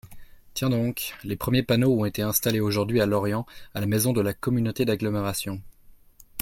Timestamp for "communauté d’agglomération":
4.33-5.61